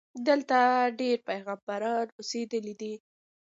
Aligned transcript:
دلته 0.27 0.59
ډېر 0.99 1.17
پیغمبران 1.29 2.05
اوسېدلي 2.17 2.73
دي. 2.81 2.93